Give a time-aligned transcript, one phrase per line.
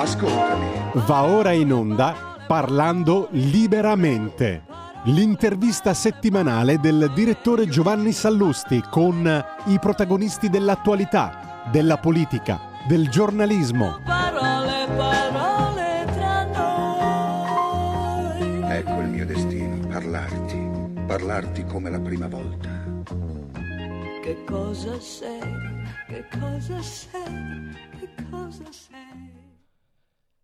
[0.00, 0.66] ascoltami.
[1.06, 4.64] Va ora in onda Parlando liberamente.
[5.04, 12.58] L'intervista settimanale del direttore Giovanni Sallusti con i protagonisti dell'attualità, della politica,
[12.88, 14.00] del giornalismo.
[14.04, 18.62] Parole, parole tra noi.
[18.68, 20.68] Ecco il mio destino, parlarti.
[21.06, 22.68] Parlarti come la prima volta.
[24.24, 25.84] Che cosa sei?
[26.08, 27.76] Che cosa sei?
[27.96, 29.39] Che cosa sei?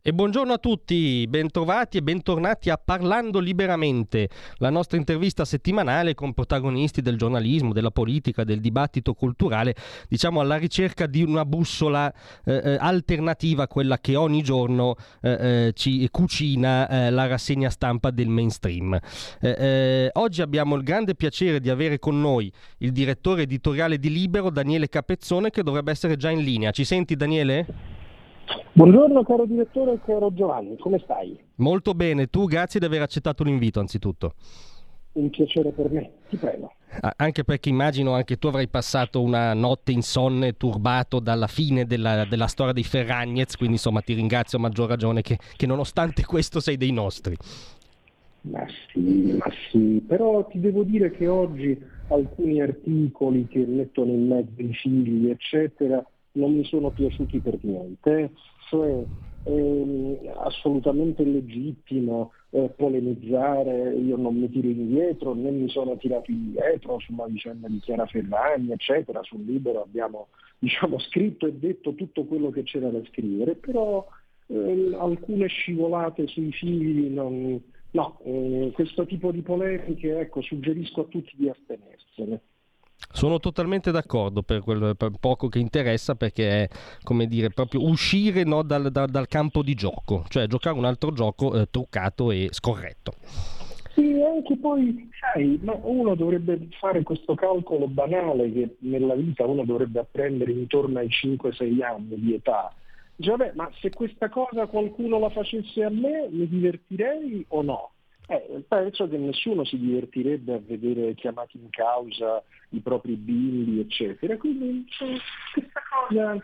[0.07, 6.33] E buongiorno a tutti, bentrovati e bentornati a Parlando Liberamente, la nostra intervista settimanale con
[6.33, 9.75] protagonisti del giornalismo, della politica, del dibattito culturale,
[10.09, 12.09] diciamo alla ricerca di una bussola
[12.45, 17.69] eh, eh, alternativa a quella che ogni giorno eh, eh ci cucina eh, la rassegna
[17.69, 18.97] stampa del mainstream.
[19.41, 24.51] Eh, oggi abbiamo il grande piacere di avere con noi il direttore editoriale di Libero,
[24.51, 26.71] Daniele Capezzone, che dovrebbe essere già in linea.
[26.71, 27.96] Ci senti Daniele?
[28.73, 31.39] Buongiorno caro direttore e caro Giovanni, come stai?
[31.57, 34.35] Molto bene, tu grazie di aver accettato l'invito anzitutto.
[35.13, 36.73] Un piacere per me, ti prego.
[37.17, 42.47] Anche perché immagino anche tu avrai passato una notte insonne, turbato dalla fine della, della
[42.47, 46.77] storia dei Ferragnez, quindi insomma ti ringrazio a maggior ragione che, che nonostante questo sei
[46.77, 47.35] dei nostri.
[48.43, 51.77] Ma sì, ma sì, però ti devo dire che oggi
[52.09, 56.05] alcuni articoli che mettono in mezzo i figli, eccetera,
[56.37, 58.33] non mi sono piaciuti per niente,
[58.69, 59.05] cioè
[59.47, 66.33] è ehm, assolutamente legittimo eh, polemizzare, io non mi tiro indietro, né mi sono tirato
[66.33, 70.29] indietro sulla vicenda di Chiara Ferragni, eccetera, sul libro abbiamo
[70.59, 74.05] diciamo, scritto e detto tutto quello che c'era da scrivere, però
[74.49, 77.61] eh, alcune scivolate sui figli non,
[77.93, 82.41] no, eh, questo tipo di polemiche ecco, suggerisco a tutti di astenersene.
[83.13, 86.69] Sono totalmente d'accordo per quel per poco che interessa perché è
[87.03, 91.13] come dire proprio uscire no, dal, dal, dal, campo di gioco, cioè giocare un altro
[91.13, 93.13] gioco eh, truccato e scorretto.
[93.95, 100.01] Sì, anche poi, sai, uno dovrebbe fare questo calcolo banale che nella vita uno dovrebbe
[100.01, 102.71] apprendere intorno ai 5-6 anni di età.
[103.17, 107.91] Dice, vabbè, ma se questa cosa qualcuno la facesse a me, mi divertirei o no?
[108.29, 114.37] Eh, penso che nessuno si divertirebbe a vedere chiamati in causa i propri bimbi, eccetera.
[114.37, 114.85] Quindi
[115.53, 116.37] questa cosa,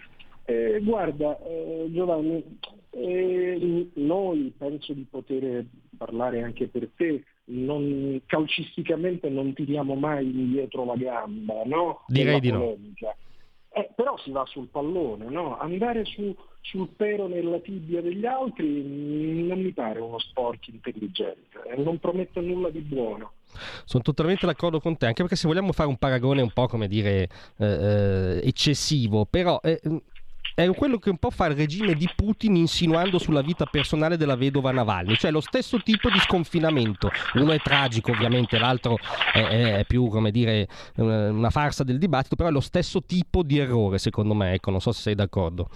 [0.44, 2.44] eh, guarda eh, Giovanni,
[2.90, 5.64] eh, noi penso di poter
[5.96, 12.04] parlare anche per te, non, calcisticamente non tiriamo mai indietro la gamba, no?
[12.06, 12.76] Direi di no.
[13.82, 15.58] Eh, però si va sul pallone, no?
[15.58, 21.82] Andare su, sul pero nella tibia degli altri non mi pare uno sport intelligente, eh?
[21.82, 23.32] non promette nulla di buono.
[23.84, 26.86] Sono totalmente d'accordo con te, anche perché se vogliamo fare un paragone un po' come
[26.86, 27.28] dire
[27.58, 29.80] eh, eh eccessivo, però eh,
[30.54, 34.36] è quello che un po' fa il regime di Putin insinuando sulla vita personale della
[34.36, 37.10] vedova Navalny, cioè lo stesso tipo di sconfinamento.
[37.34, 38.98] Uno è tragico ovviamente, l'altro
[39.32, 43.58] è, è più come dire una farsa del dibattito, però è lo stesso tipo di
[43.58, 45.68] errore secondo me, ecco, non so se sei d'accordo.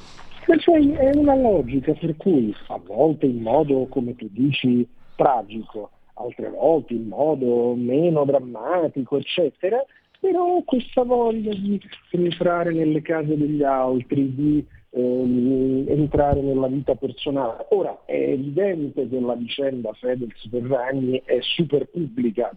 [0.46, 4.86] Ma cioè è una logica per cui a volte in modo, come tu dici,
[5.16, 9.84] tragico, altre volte in modo meno drammatico, eccetera,
[10.26, 17.66] però questa voglia di entrare nelle case degli altri, di ehm, entrare nella vita personale.
[17.70, 22.50] Ora è evidente che la vicenda Fedez Ferragni è super pubblica,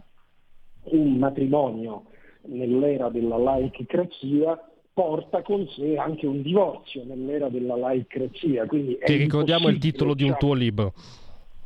[0.86, 2.06] un matrimonio
[2.46, 4.60] nell'era della laicrazia
[4.92, 8.66] porta con sé anche un divorzio nell'era della laicrazia.
[8.66, 10.94] Quindi Ti ricordiamo il titolo di un tuo libro.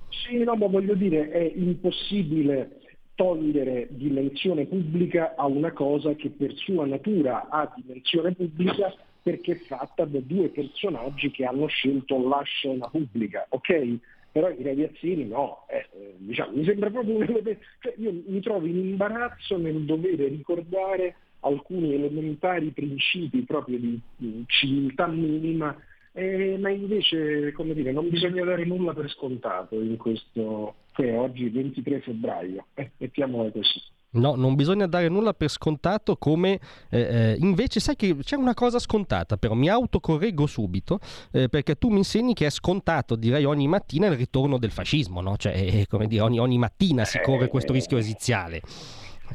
[0.09, 2.81] Sì, no, ma voglio dire, è impossibile
[3.15, 9.57] togliere dimensione pubblica a una cosa che per sua natura ha dimensione pubblica perché è
[9.67, 13.97] fatta da due personaggi che hanno scelto la scena pubblica, ok?
[14.31, 15.87] Però i ragazzini no, eh,
[16.17, 21.93] diciamo, mi sembra proprio un cioè io mi trovo in imbarazzo nel dover ricordare alcuni
[21.93, 25.75] elementari principi proprio di, di civiltà minima
[26.13, 31.17] eh, ma invece, come dire, non bisogna dare nulla per scontato in questo, che è
[31.17, 33.81] oggi 23 febbraio, eh, mettiamola così.
[34.13, 36.59] No, non bisogna dare nulla per scontato come
[36.89, 40.99] eh, eh, invece sai che c'è una cosa scontata, però mi autocorreggo subito
[41.31, 45.19] eh, perché tu mi insegni che è scontato, direi ogni mattina il ritorno del fascismo,
[45.19, 45.35] no?
[45.35, 48.61] Cioè, eh, come dire, ogni, ogni mattina si corre questo rischio esiziale.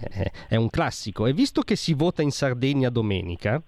[0.01, 3.61] Eh, è un classico e visto che si vota in Sardegna domenica,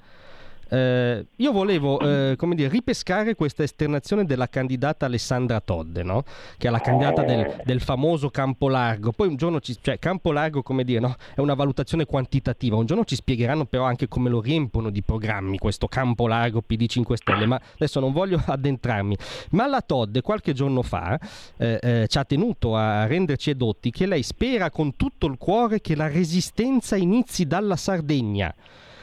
[0.71, 6.23] Eh, io volevo eh, come dire, ripescare questa esternazione della candidata Alessandra Todde, no?
[6.57, 9.11] che è la candidata del, del, famoso campo largo.
[9.11, 11.17] Poi un giorno ci, cioè, campo largo, come dire, no?
[11.35, 12.77] è una valutazione quantitativa.
[12.77, 16.87] Un giorno ci spiegheranno però anche come lo riempono di programmi questo campo largo PD
[16.87, 19.17] 5 Stelle, ma adesso non voglio addentrarmi.
[19.51, 21.19] Ma la Todde qualche giorno fa
[21.57, 25.81] eh, eh, ci ha tenuto a renderci edotti che lei spera con tutto il cuore
[25.81, 28.55] che la resistenza inizi dalla Sardegna.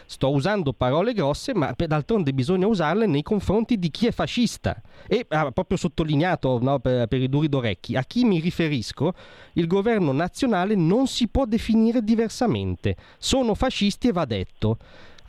[0.09, 4.81] Sto usando parole grosse, ma d'altronde bisogna usarle nei confronti di chi è fascista.
[5.06, 9.13] E ha proprio sottolineato no, per, per i duri d'orecchi, a chi mi riferisco,
[9.54, 12.95] il governo nazionale non si può definire diversamente.
[13.18, 14.77] Sono fascisti e va detto.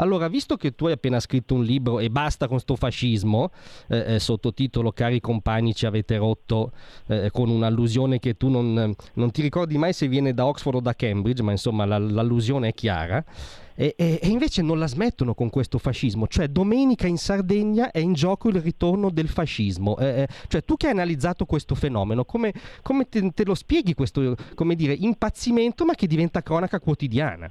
[0.00, 3.50] Allora, visto che tu hai appena scritto un libro e basta con sto fascismo,
[3.88, 6.72] eh, eh, sottotitolo Cari compagni ci avete rotto
[7.06, 10.80] eh, con un'allusione che tu non, non, ti ricordi mai se viene da Oxford o
[10.80, 13.24] da Cambridge, ma insomma la, l'allusione è chiara.
[13.74, 18.00] E, e, e, invece non la smettono con questo fascismo, cioè domenica in Sardegna è
[18.00, 19.96] in gioco il ritorno del fascismo.
[19.98, 22.52] Eh, eh cioè tu che hai analizzato questo fenomeno, come,
[22.82, 24.36] come te, te, lo spieghi questo
[24.74, 27.50] dire, impazzimento ma che diventa cronaca quotidiana?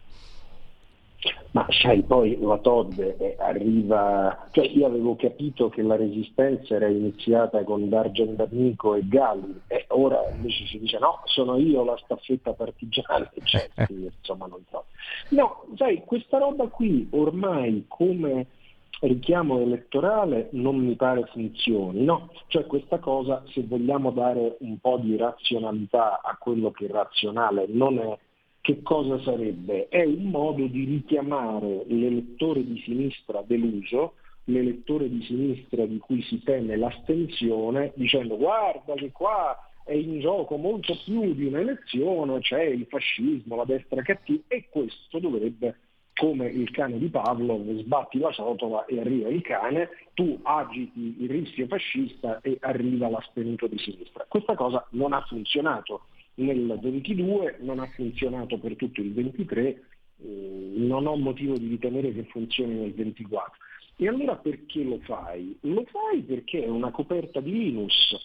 [1.57, 6.87] Ma sai, poi la Todd eh, arriva, cioè io avevo capito che la resistenza era
[6.87, 11.97] iniziata con D'Argent D'Amico e Galli e ora invece si dice no, sono io la
[11.97, 14.85] staffetta partigiana, cioè, insomma non so.
[15.29, 18.45] No, sai, questa roba qui ormai come
[18.99, 22.29] richiamo elettorale non mi pare funzioni, no?
[22.49, 27.97] Cioè questa cosa, se vogliamo dare un po' di razionalità a quello che razionale non
[27.97, 28.17] è,
[28.67, 29.87] che cosa sarebbe?
[29.87, 36.43] È un modo di richiamare l'elettore di sinistra deluso, l'elettore di sinistra di cui si
[36.43, 42.85] teme l'astensione, dicendo guarda che qua è in gioco molto più di un'elezione, c'è il
[42.89, 45.77] fascismo, la destra cattiva e questo dovrebbe
[46.13, 51.29] come il cane di Pavlov, sbatti la ciotola e arriva il cane, tu agiti il
[51.29, 54.25] rischio fascista e arriva l'astenuto di sinistra.
[54.27, 56.01] Questa cosa non ha funzionato
[56.37, 59.83] nel 22, non ha funzionato per tutto il 23,
[60.19, 63.57] eh, non ho motivo di ritenere che funzioni nel 24.
[63.97, 65.57] E allora perché lo fai?
[65.61, 68.15] Lo fai perché è una coperta di Linus,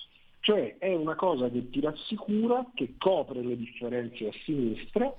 [0.40, 5.14] cioè è una cosa che ti rassicura, che copre le differenze a sinistra,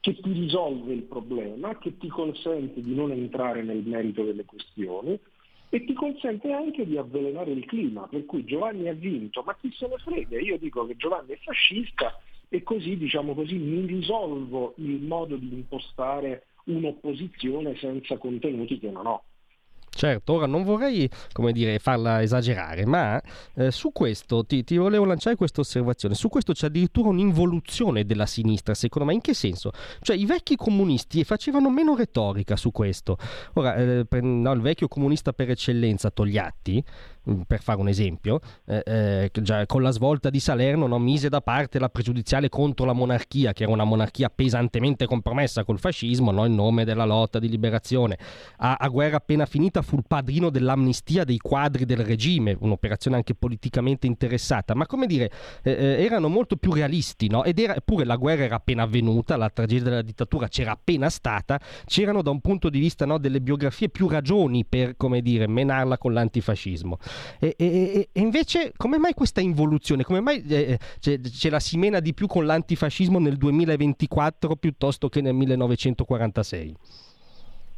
[0.00, 5.18] che ti risolve il problema, che ti consente di non entrare nel merito delle questioni
[5.70, 9.70] e ti consente anche di avvelenare il clima, per cui Giovanni ha vinto, ma chi
[9.72, 10.40] se ne frega?
[10.40, 12.18] Io dico che Giovanni è fascista
[12.48, 19.06] e così, diciamo così, mi risolvo il modo di impostare un'opposizione senza contenuti che non
[19.06, 19.22] ho.
[19.90, 21.10] Certo, ora non vorrei,
[21.52, 23.20] dire, farla esagerare, ma
[23.54, 26.14] eh, su questo ti, ti, volevo lanciare questa osservazione.
[26.14, 29.14] Su questo c'è addirittura un'involuzione della sinistra, secondo me.
[29.14, 29.72] In che senso?
[30.00, 33.16] Cioè, i vecchi comunisti facevano meno retorica su questo.
[33.54, 36.84] Ora, eh, no, il vecchio comunista per eccellenza, Togliatti,
[37.46, 41.40] per fare un esempio, eh, eh, già con la svolta di Salerno no, mise da
[41.40, 46.44] parte la pregiudiziale contro la monarchia, che era una monarchia pesantemente compromessa col fascismo, no,
[46.44, 48.18] in nome della lotta di liberazione.
[48.58, 53.34] A, a, guerra appena finita fu il padrino dell'amnistia dei quadri del regime, un'operazione anche
[53.34, 55.30] politicamente interessata, ma come dire,
[55.62, 57.44] eh, eh erano molto più realisti, no?
[57.44, 61.60] ed era, eppure la guerra era appena avvenuta, la tragedia della dittatura c'era appena stata,
[61.84, 66.12] c'erano da un punto di vista delle biografie più ragioni per, come dire, menarla con
[66.12, 66.98] l'antifascismo.
[67.38, 70.02] E, e, e invece, come mai questa involuzione?
[70.02, 75.08] Come mai eh, ce, ce, la si mena di più con l'antifascismo nel 2024 piuttosto
[75.08, 76.76] che nel 1946?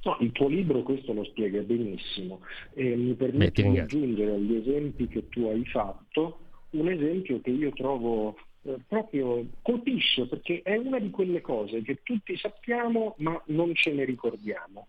[0.03, 2.41] No, il tuo libro questo lo spiega benissimo
[2.73, 6.39] e mi permette di aggiungere agli esempi che tu hai fatto
[6.71, 12.01] un esempio che io trovo eh, proprio colpisce perché è una di quelle cose che
[12.03, 14.87] tutti sappiamo ma non ce ne ricordiamo.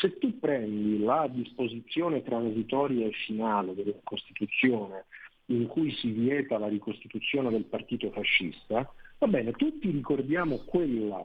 [0.00, 5.04] Se tu prendi la disposizione transitoria e finale della Costituzione
[5.46, 11.24] in cui si vieta la ricostituzione del partito fascista, va bene, tutti ricordiamo quella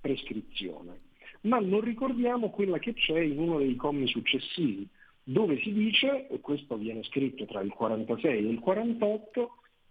[0.00, 1.00] prescrizione,
[1.42, 4.88] ma non ricordiamo quella che c'è in uno dei commi successivi,
[5.22, 9.50] dove si dice, e questo viene scritto tra il 46 e il 48,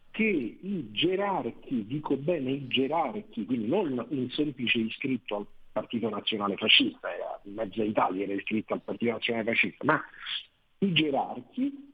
[0.09, 5.45] che i gerarchi, dico bene i gerarchi, quindi non un semplice iscritto al
[5.77, 10.01] Partito Nazionale Fascista, era mezza Italia era iscritta al Partito Nazionale Fascista, ma
[10.79, 11.93] i gerarchi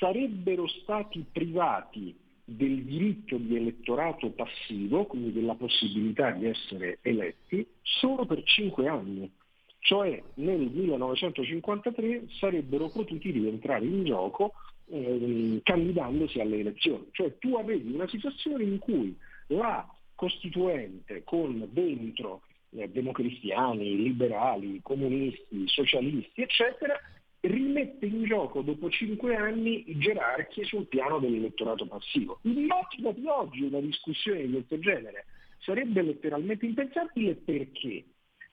[0.00, 8.26] sarebbero stati privati del diritto di elettorato passivo, quindi della possibilità di essere eletti, solo
[8.26, 9.30] per cinque anni.
[9.78, 14.52] Cioè nel 1953 sarebbero potuti rientrare in gioco
[14.86, 17.06] eh, candidandosi alle elezioni.
[17.12, 19.16] Cioè tu avevi una situazione in cui
[19.48, 26.98] la Costituente con dentro eh, democristiani, liberali, comunisti, socialisti, eccetera,
[27.40, 32.38] rimette in gioco dopo cinque anni i gerarchi sul piano dell'elettorato passivo.
[32.42, 35.26] Immagina di oggi una discussione di questo genere.
[35.58, 38.04] Sarebbe letteralmente impensabile perché?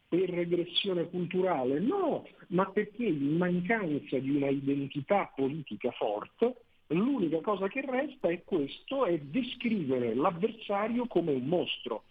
[0.07, 1.79] Per regressione culturale?
[1.79, 6.55] No, ma perché in mancanza di una identità politica forte,
[6.87, 12.03] l'unica cosa che resta è questo, è descrivere l'avversario come un mostro.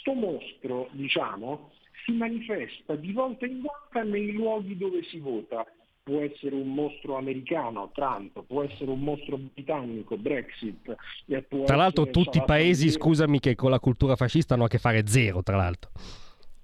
[0.00, 1.70] Sto mostro, diciamo,
[2.04, 5.66] si manifesta di volta in volta nei luoghi dove si vota
[6.04, 10.94] può essere un mostro americano, Trump, può essere un mostro britannico, Brexit.
[11.64, 15.06] tra l'altro tutti i paesi, scusami, che con la cultura fascista hanno a che fare
[15.06, 15.90] zero, tra l'altro.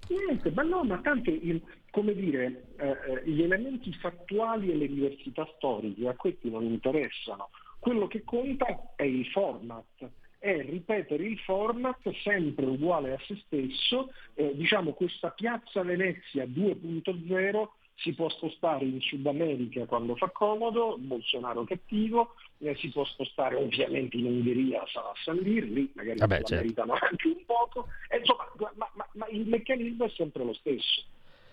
[0.09, 4.89] Niente, ma no, ma tanto, il, come dire, eh, eh, gli elementi fattuali e le
[4.89, 7.49] diversità storiche a questi non interessano.
[7.79, 14.11] Quello che conta è il format, è ripetere il format sempre uguale a se stesso,
[14.35, 20.97] eh, diciamo questa piazza Venezia 2.0 si può spostare in Sud America quando fa comodo,
[20.99, 26.45] Bolsonaro cattivo, eh, si può spostare ovviamente in Ungheria a San Dirli, magari Vabbè, la
[26.45, 26.65] certo.
[26.65, 31.05] meritano anche un poco, e, insomma, ma, ma, ma il meccanismo è sempre lo stesso.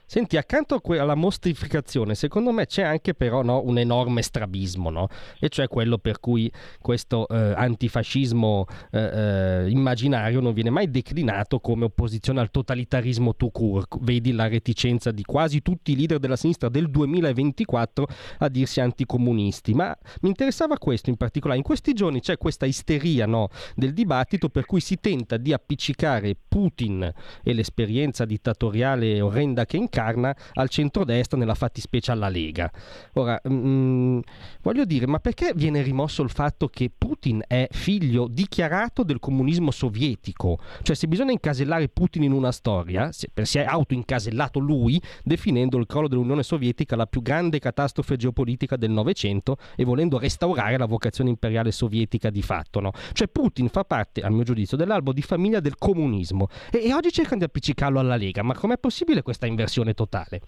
[0.10, 5.10] Senti, accanto alla mostrificazione, secondo me c'è anche però no, un enorme strabismo, no?
[5.38, 6.50] e cioè quello per cui
[6.80, 13.52] questo eh, antifascismo eh, eh, immaginario non viene mai declinato come opposizione al totalitarismo tout
[13.52, 13.98] court.
[14.00, 19.74] Vedi la reticenza di quasi tutti i leader della sinistra del 2024 a dirsi anticomunisti.
[19.74, 21.60] Ma mi interessava questo in particolare.
[21.60, 26.34] In questi giorni c'è questa isteria no, del dibattito per cui si tenta di appiccicare
[26.48, 27.12] Putin
[27.44, 32.72] e l'esperienza dittatoriale orrenda che incarna incarna al centrodestra, nella fattispecie alla Lega.
[33.14, 34.20] Ora, mh, mm,
[34.62, 39.72] voglio dire, ma perché viene rimosso il fatto che Putin è figlio dichiarato del comunismo
[39.72, 40.60] sovietico?
[40.84, 46.08] Cioè, se bisogna incasellare Putin in una storia, si è autoincasellato lui, definendo il crollo
[46.08, 51.72] dell'Unione Sovietica la più grande catastrofe geopolitica del Novecento e volendo restaurare la vocazione imperiale
[51.72, 52.80] sovietica di fatto.
[52.80, 52.92] No?
[53.14, 57.12] Cioè, Putin fa parte, a mio giudizio, dell'albo di famiglia del comunismo e, e oggi
[57.12, 58.44] cercano di appiccicarlo alla Lega.
[58.44, 59.87] Ma com'è possibile questa inversione?
[59.88, 60.42] Confusione totale.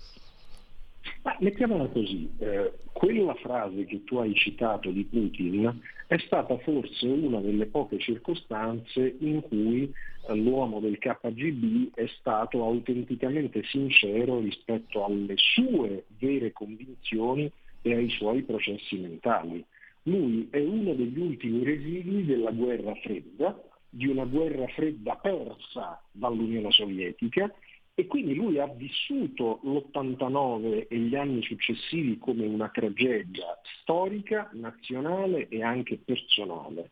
[1.24, 7.08] Ma mettiamola così, eh, quella frase che tu hai citato di Putin è stata forse
[7.08, 9.92] una delle poche circostanze in cui
[10.30, 17.50] l'uomo del KGB è stato autenticamente sincero rispetto alle sue vere convinzioni
[17.82, 19.64] e ai suoi processi mentali.
[20.04, 26.72] Lui è uno degli ultimi residui della guerra fredda, di una guerra fredda persa dall'Unione
[26.72, 27.52] Sovietica
[28.00, 35.50] e quindi lui ha vissuto l'89 e gli anni successivi come una tragedia storica, nazionale
[35.50, 36.92] e anche personale.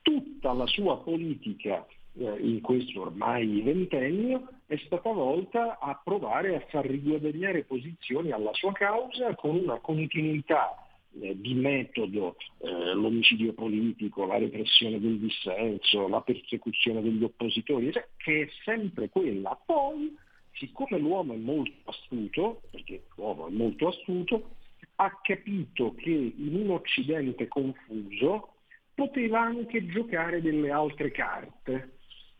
[0.00, 6.64] Tutta la sua politica eh, in questo ormai ventennio è stata volta a provare a
[6.70, 10.74] far riguadagnare posizioni alla sua causa con una continuità
[11.20, 18.08] eh, di metodo, eh, l'omicidio politico, la repressione del dissenso, la persecuzione degli oppositori, cioè,
[18.16, 19.54] che è sempre quella.
[19.66, 24.56] Poi siccome l'uomo è molto astuto, perché l'uomo è molto astuto,
[24.96, 28.54] ha capito che in un Occidente confuso
[28.94, 31.96] poteva anche giocare delle altre carte.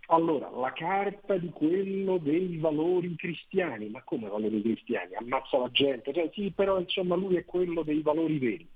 [0.08, 5.14] Allora, la carta di quello dei valori cristiani, ma come valori cristiani?
[5.14, 8.68] Ammazza la gente, cioè, sì, però insomma lui è quello dei valori veri.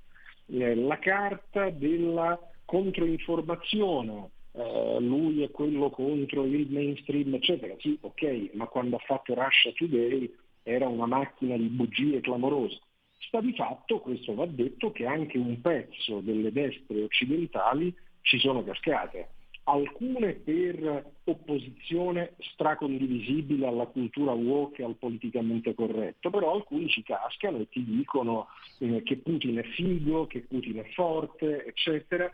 [0.47, 7.75] Eh, la carta della controinformazione, eh, lui è quello contro il mainstream, eccetera.
[7.79, 10.33] Sì, ok, ma quando ha fatto Russia Today
[10.63, 12.79] era una macchina di bugie clamorose.
[13.19, 18.63] Sta di fatto, questo va detto, che anche un pezzo delle destre occidentali ci sono
[18.63, 19.31] cascate.
[19.65, 27.59] Alcune per opposizione stracondivisibile alla cultura woke e al politicamente corretto, però alcuni ci cascano
[27.59, 32.33] e ti dicono eh, che Putin è figo, che Putin è forte, eccetera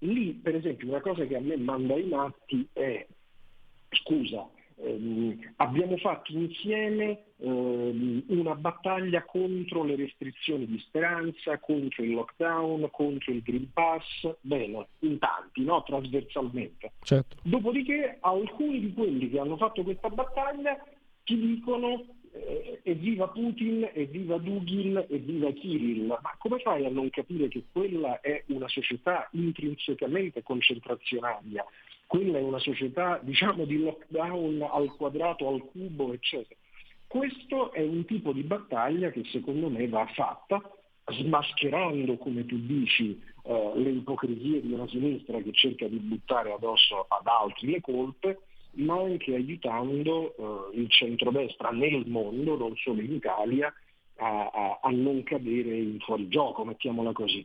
[0.00, 3.06] Lì, per esempio, una cosa che a me manda i matti è,
[3.90, 12.12] scusa, ehm, abbiamo fatto insieme ehm, una battaglia contro le restrizioni di speranza, contro il
[12.12, 15.82] lockdown, contro il Green Pass, bene, in tanti, no?
[15.82, 16.92] trasversalmente.
[17.02, 17.36] Certo.
[17.42, 20.82] Dopodiché alcuni di quelli che hanno fatto questa battaglia
[21.24, 27.48] ti dicono eh, evviva Putin, evviva Dugin, evviva Kirill, ma come fai a non capire
[27.48, 31.64] che quella è una società intrinsecamente concentrazionaria,
[32.06, 36.58] quella è una società diciamo di lockdown al quadrato, al cubo, eccetera.
[37.06, 40.60] Questo è un tipo di battaglia che secondo me va fatta
[41.08, 47.06] smascherando, come tu dici, eh, le ipocrisie di una sinistra che cerca di buttare addosso
[47.08, 48.38] ad altri le colpe,
[48.72, 50.34] ma anche aiutando
[50.72, 53.72] eh, il centrodestra nel mondo, non solo in Italia,
[54.16, 57.44] a, a, a non cadere in fuorigioco, mettiamola così.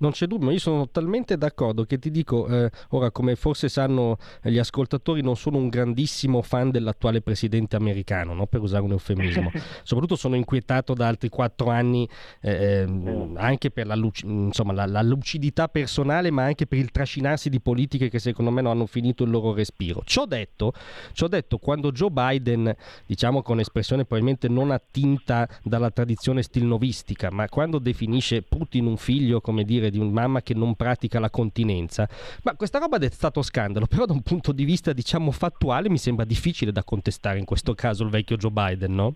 [0.00, 4.16] Non c'è dubbio, io sono talmente d'accordo che ti dico, eh, ora come forse sanno
[4.42, 8.46] gli ascoltatori, non sono un grandissimo fan dell'attuale presidente americano, no?
[8.46, 9.50] per usare un eufemismo.
[9.84, 12.08] Soprattutto sono inquietato da altri quattro anni
[12.40, 16.90] eh, ehm, anche per la, luc- insomma, la, la, lucidità personale, ma anche per il
[16.90, 20.02] trascinarsi di politiche che secondo me non hanno finito il loro respiro.
[20.04, 20.72] Ciò detto,
[21.12, 22.74] ciò detto quando Joe Biden,
[23.06, 29.40] diciamo con espressione probabilmente non attinta dalla tradizione stilnovistica, ma quando definisce Putin un figlio,
[29.40, 32.08] come dire, di una mamma che non pratica la continenza.
[32.42, 35.98] Ma questa roba è stato scandalo, però da un punto di vista diciamo fattuale mi
[35.98, 39.14] sembra difficile da contestare in questo caso il vecchio Joe Biden, no?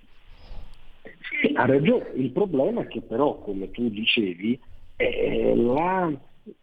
[1.41, 2.13] Sì, ha ragione.
[2.17, 4.59] Il problema è che però, come tu dicevi,
[4.97, 6.13] eh, la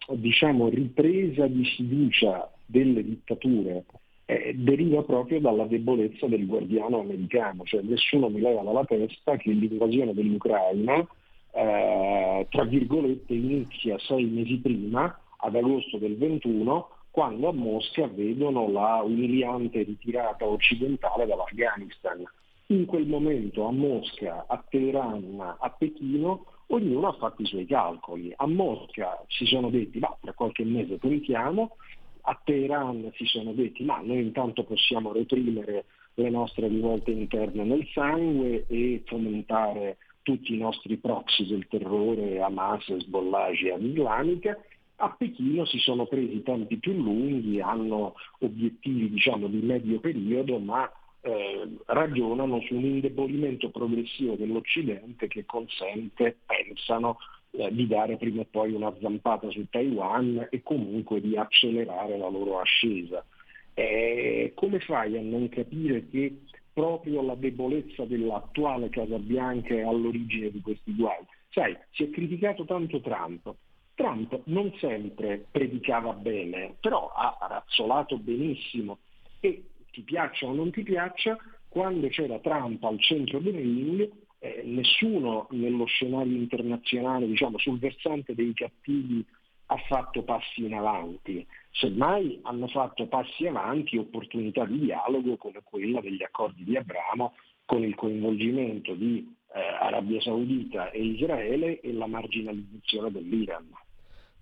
[0.10, 3.84] diciamo, ripresa di fiducia delle dittature
[4.26, 9.52] eh, deriva proprio dalla debolezza del guardiano americano, cioè nessuno mi leva dalla testa che
[9.52, 11.06] l'invasione dell'Ucraina
[11.54, 18.70] eh, tra virgolette inizia sei mesi prima, ad agosto del 21, quando a Mosca vedono
[18.70, 22.24] la umiliante ritirata occidentale dall'Afghanistan.
[22.68, 28.32] In quel momento a Mosca, a Teheran, a Pechino, ognuno ha fatto i suoi calcoli.
[28.36, 31.76] A Mosca si sono detti, ma tra qualche mese tentiamo,
[32.22, 37.86] a Teheran si sono detti, ma noi intanto possiamo reprimere le nostre rivolte interne nel
[37.94, 44.58] sangue e fomentare tutti i nostri proxy del terrore, Hamas, Hezbollah, Jihad islamica,
[44.98, 50.90] a Pechino si sono presi tempi più lunghi, hanno obiettivi diciamo, di medio periodo, ma
[51.22, 57.18] eh, ragionano su un indebolimento progressivo dell'Occidente che consente, pensano,
[57.52, 62.30] eh, di dare prima o poi una zampata su Taiwan e comunque di accelerare la
[62.30, 63.26] loro ascesa.
[63.74, 66.42] Eh, come fai a non capire che
[66.74, 71.24] proprio la debolezza dell'attuale Casa Bianca è all'origine di questi guai.
[71.50, 73.54] Sai, si è criticato tanto Trump.
[73.96, 79.00] Trump non sempre predicava bene, però ha razzolato benissimo
[79.40, 81.38] e ti piaccia o non ti piaccia,
[81.68, 84.10] quando c'era Trump al centro del ring,
[84.40, 89.24] eh, nessuno nello scenario internazionale, diciamo sul versante dei cattivi,
[89.72, 96.02] ha fatto passi in avanti semmai hanno fatto passi avanti opportunità di dialogo come quella
[96.02, 97.34] degli accordi di Abramo
[97.66, 103.70] con il coinvolgimento di eh, Arabia Saudita e Israele e la marginalizzazione dell'Iran.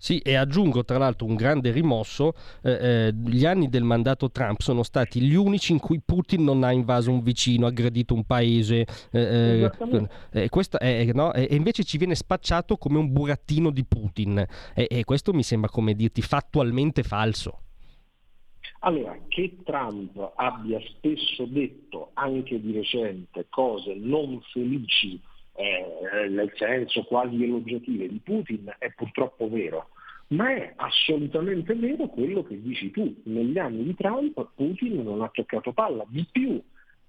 [0.00, 2.32] Sì, e aggiungo tra l'altro un grande rimosso,
[2.62, 6.64] eh, eh, gli anni del mandato Trump sono stati gli unici in cui Putin non
[6.64, 9.70] ha invaso un vicino, aggredito un paese, eh, eh,
[10.30, 11.34] eh è, no?
[11.34, 14.42] e invece ci viene spacciato come un burattino di Putin
[14.74, 17.60] e, e questo mi sembra come dirti fattualmente falso.
[18.78, 25.20] Allora, che Trump abbia spesso detto, anche di recente, cose non felici
[25.60, 29.90] eh, nel senso quasi elogiative di Putin è purtroppo vero,
[30.28, 33.14] ma è assolutamente vero quello che dici tu.
[33.24, 36.60] Negli anni di Trump Putin non ha toccato palla, di più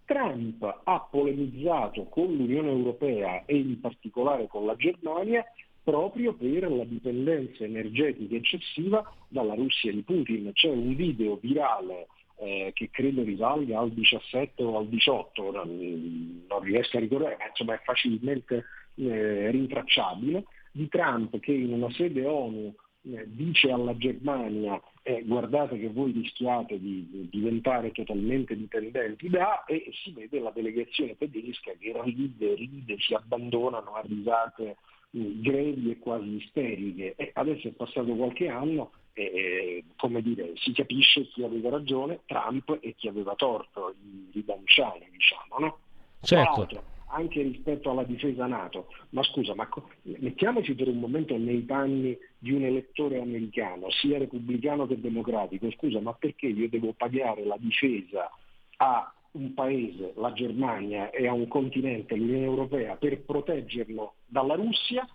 [0.05, 5.45] Trump ha polemizzato con l'Unione Europea e in particolare con la Germania
[5.83, 10.51] proprio per la dipendenza energetica eccessiva dalla Russia di Putin.
[10.53, 12.07] C'è un video virale
[12.41, 17.47] eh, che credo risalga al 17 o al 18, ora non riesco a ricordare, ma
[17.47, 22.73] insomma è facilmente eh, rintracciabile, di Trump che in una sede ONU
[23.03, 29.65] eh, dice alla Germania eh, guardate che voi rischiate di, di, diventare totalmente dipendenti da
[29.65, 34.77] e si vede la delegazione tedesca che ride, ride, si abbandonano a risate
[35.11, 37.13] grevi e quasi isteriche.
[37.17, 42.77] E adesso è passato qualche anno e, come dire, si capisce chi aveva ragione, Trump
[42.81, 45.77] e chi aveva torto, i ridanciani, diciamo, no?
[46.21, 46.67] Certo.
[47.07, 49.67] anche rispetto alla difesa NATO, ma scusa, ma
[50.03, 55.99] mettiamoci per un momento nei panni di un elettore americano, sia repubblicano che democratico, scusa,
[55.99, 58.29] ma perché io devo pagare la difesa
[58.77, 65.07] a un paese, la Germania, e a un continente, l'Unione Europea, per proteggerlo dalla Russia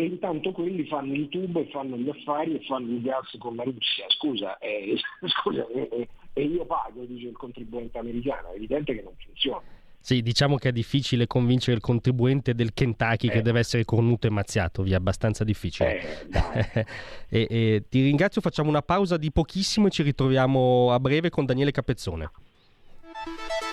[0.00, 3.54] e intanto quelli fanno il tubo e fanno gli affari e fanno il gas con
[3.54, 4.06] la Russia.
[4.08, 4.96] Scusa, eh,
[5.28, 9.60] scusa eh, e io pago, dice il contribuente americano, è evidente che non funziona.
[10.02, 13.30] Sì, diciamo che è difficile convincere il contribuente del Kentucky eh.
[13.30, 16.30] che deve essere cornuto e mazziato, via, abbastanza difficile.
[16.30, 16.86] Eh,
[17.28, 21.44] e, e, ti ringrazio, facciamo una pausa di pochissimo e ci ritroviamo a breve con
[21.44, 22.30] Daniele Capezzone.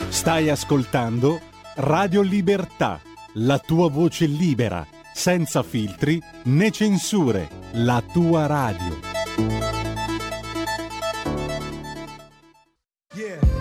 [0.09, 1.39] Stai ascoltando
[1.75, 2.99] Radio Libertà,
[3.35, 4.85] la tua voce libera,
[5.17, 9.17] senza filtri né censure, la tua radio.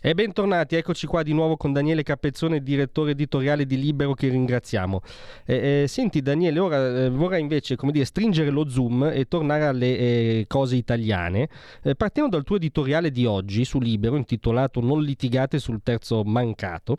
[0.00, 5.00] E bentornati, eccoci qua di nuovo con Daniele Capezzone, direttore editoriale di Libero che ringraziamo.
[5.44, 9.98] Eh, eh, senti Daniele, ora eh, vorrei invece dire, stringere lo zoom e tornare alle
[9.98, 11.48] eh, cose italiane.
[11.82, 16.96] Eh, partendo dal tuo editoriale di oggi su Libero intitolato Non litigate sul terzo mancato.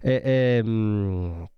[0.00, 1.48] Eh, ehm,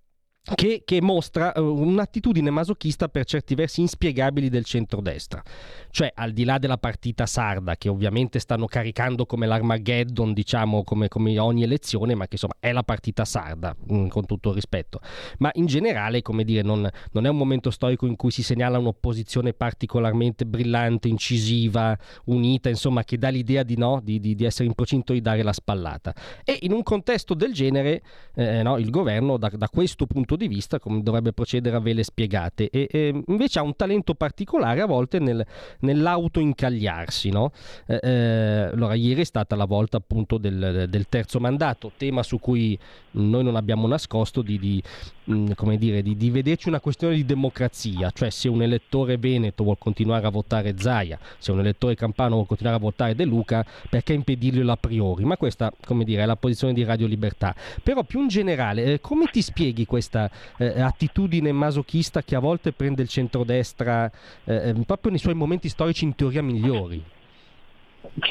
[0.55, 5.43] che, che, mostra uh, un'attitudine masochista per certi versi inspiegabili del centrodestra.
[5.91, 11.07] Cioè, al di là della partita sarda, che ovviamente stanno caricando come l'Armageddon, diciamo, come,
[11.07, 14.99] come ogni elezione, ma che insomma è la partita sarda, mm, con tutto il rispetto.
[15.39, 18.77] Ma in generale, come dire, non, non, è un momento storico in cui si segnala
[18.77, 24.67] un'opposizione particolarmente brillante, incisiva, unita, insomma, che dà l'idea di, no, di, di, di essere
[24.67, 26.13] in procinto di dare la spallata.
[26.43, 28.01] E in un contesto del genere,
[28.35, 32.03] eh, no, il governo, da, da questo punto di vista, come dovrebbe procedere a vele
[32.03, 35.45] spiegate, e, e invece ha un talento particolare a volte nel,
[35.79, 37.29] nell'auto-incagliarsi.
[37.29, 37.51] No?
[37.85, 42.39] Eh, eh, allora, ieri è stata la volta appunto del, del, terzo mandato, tema su
[42.39, 42.77] cui
[43.11, 44.83] noi non abbiamo nascosto di, di,
[45.29, 49.77] mh, dire, di, di vederci una questione di democrazia, cioè se un elettore veneto vuole
[49.79, 54.13] continuare a votare Zaia, se un elettore campano vuole continuare a votare De Luca, perché
[54.13, 55.23] impedirglielo a priori?
[55.23, 57.55] Ma questa, come dire, è la posizione di Radio Libertà.
[57.83, 62.71] Però più in generale, eh, come ti spieghi questa eh, attitudine masochista che a volte
[62.71, 64.11] prende il centrodestra
[64.43, 67.03] eh, proprio nei suoi momenti storici in teoria migliori?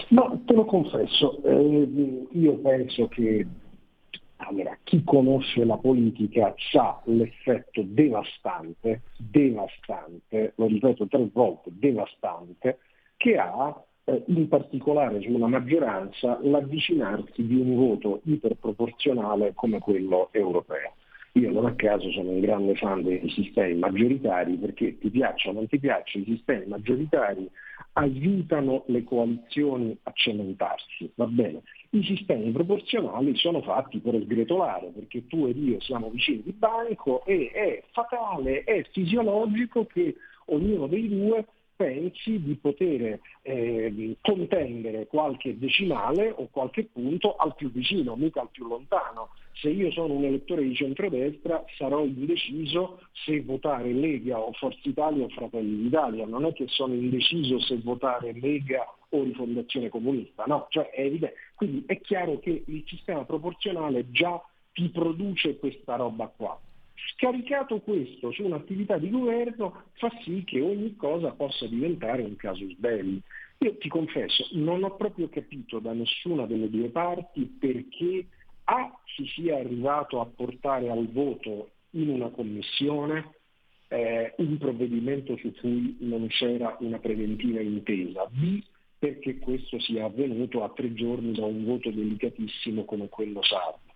[0.08, 1.88] No, te lo confesso, eh,
[2.32, 3.46] io penso che
[4.48, 12.78] allora, chi conosce la politica sa l'effetto devastante, devastante, lo ripeto tre volte, devastante,
[13.16, 20.28] che ha eh, in particolare su una maggioranza l'avvicinarsi di un voto iperproporzionale come quello
[20.32, 20.94] europeo.
[21.38, 25.61] Io non a caso sono un grande fan dei sistemi maggioritari perché ti piacciono o
[25.61, 27.48] non ti piacciono, i sistemi maggioritari
[27.92, 31.62] aiutano le coalizioni a cementarsi, va bene?
[31.90, 37.24] I sistemi proporzionali sono fatti per sgretolare, perché tu ed io siamo vicini di banco
[37.24, 41.44] e è fatale, è fisiologico che ognuno dei due
[41.79, 48.51] pensi di poter eh, contendere qualche decimale o qualche punto al più vicino, mica al
[48.51, 49.29] più lontano.
[49.53, 55.25] Se io sono un elettore di centrodestra sarò indeciso se votare Lega o Forza Italia
[55.25, 60.67] o Fratelli d'Italia, non è che sono indeciso se votare Lega o Rifondazione Comunista, no,
[60.71, 61.37] cioè è evidente.
[61.55, 66.59] Quindi è chiaro che il sistema proporzionale già ti produce questa roba qua.
[67.12, 72.74] Scaricato questo su un'attività di governo fa sì che ogni cosa possa diventare un casus
[72.74, 73.20] belli.
[73.58, 78.26] Io ti confesso, non ho proprio capito da nessuna delle due parti perché
[78.64, 83.34] A si sia arrivato a portare al voto in una commissione
[83.88, 88.62] eh, un provvedimento su cui non c'era una preventiva intesa, B
[88.98, 93.88] perché questo sia avvenuto a tre giorni da un voto delicatissimo come quello sardo.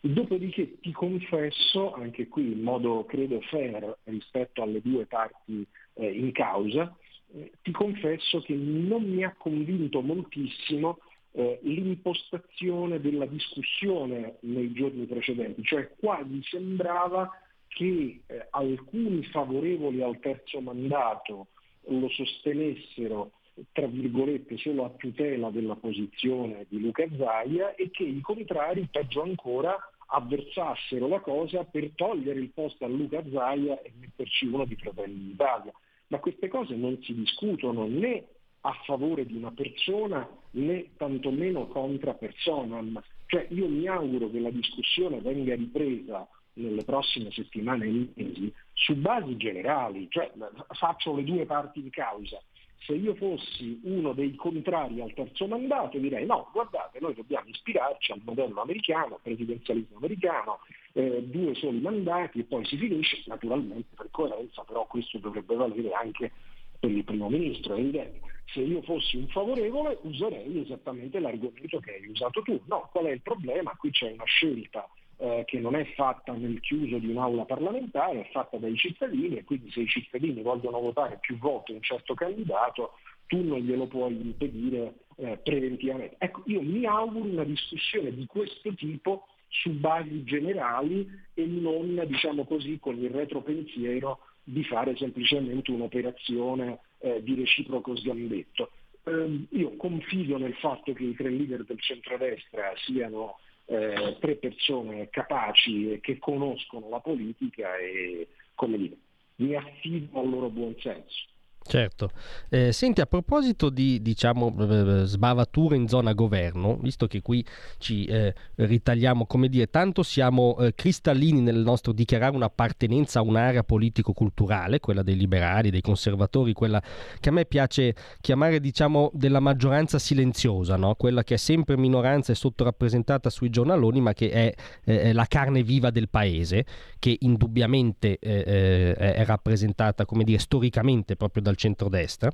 [0.00, 6.32] Dopodiché ti confesso, anche qui in modo credo fair rispetto alle due parti eh, in
[6.32, 6.96] causa,
[7.34, 10.98] eh, ti confesso che non mi ha convinto moltissimo
[11.32, 17.30] eh, l'impostazione della discussione nei giorni precedenti, cioè quasi sembrava
[17.68, 21.48] che eh, alcuni favorevoli al terzo mandato
[21.86, 23.32] lo sostenessero
[23.72, 29.22] tra virgolette solo a tutela della posizione di Luca Zaia e che i contrari, peggio
[29.22, 34.76] ancora, avversassero la cosa per togliere il posto a Luca Zaia e metterci uno di
[34.76, 35.72] Fratelli d'Italia.
[36.08, 38.24] Ma queste cose non si discutono né
[38.62, 43.00] a favore di una persona né tantomeno contra personam.
[43.26, 48.96] Cioè io mi auguro che la discussione venga ripresa nelle prossime settimane e mesi su
[48.96, 50.32] basi generali, cioè
[50.70, 52.42] faccio le due parti in causa
[52.80, 58.12] se io fossi uno dei contrari al terzo mandato direi no, guardate, noi dobbiamo ispirarci
[58.12, 60.60] al modello americano, al presidenzialismo americano,
[60.92, 65.92] eh, due soli mandati e poi si finisce, naturalmente per coerenza, però questo dovrebbe valere
[65.92, 66.32] anche
[66.78, 68.20] per il primo ministro, è evidente.
[68.46, 72.60] Se io fossi un favorevole userei esattamente l'argomento che hai usato tu.
[72.66, 73.76] No, qual è il problema?
[73.76, 74.88] Qui c'è una scelta
[75.20, 79.44] eh, che non è fatta nel chiuso di un'aula parlamentare, è fatta dai cittadini e
[79.44, 82.92] quindi se i cittadini vogliono votare più volte un certo candidato
[83.26, 86.16] tu non glielo puoi impedire eh, preventivamente.
[86.18, 92.44] Ecco, io mi auguro una discussione di questo tipo su basi generali e non, diciamo
[92.44, 98.70] così, con il retropensiero di fare semplicemente un'operazione eh, di reciproco sgambetto.
[99.04, 103.38] Eh, io confido nel fatto che i tre leader del centrodestra siano
[103.70, 108.96] eh, tre persone capaci e che conoscono la politica e, come dire,
[109.36, 111.28] mi affido al loro buon senso.
[111.62, 112.10] Certo.
[112.48, 117.44] Eh, senti, a proposito di diciamo, sbavature in zona governo, visto che qui
[117.78, 123.62] ci eh, ritagliamo, come dire, tanto siamo eh, cristallini nel nostro dichiarare un'appartenenza a un'area
[123.62, 126.82] politico-culturale, quella dei liberali, dei conservatori, quella
[127.20, 130.94] che a me piace chiamare, diciamo, della maggioranza silenziosa, no?
[130.94, 135.62] quella che è sempre minoranza e sottorappresentata sui giornaloni, ma che è, è la carne
[135.62, 136.64] viva del paese,
[136.98, 142.30] che indubbiamente eh, eh, è rappresentata, come dire, storicamente proprio da dal centrodestra.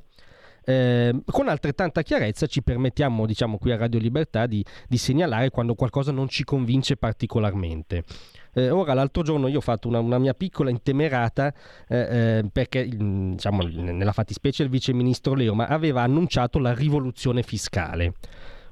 [0.68, 5.74] Eh, con altrettanta chiarezza ci permettiamo, diciamo qui a Radio Libertà, di, di segnalare quando
[5.74, 8.04] qualcosa non ci convince particolarmente.
[8.52, 11.52] Eh, ora, l'altro giorno io ho fatto una, una mia piccola intemerata
[11.86, 18.14] eh, eh perché, diciamo, nella fattispecie il vice ministro Leo aveva annunciato la rivoluzione fiscale.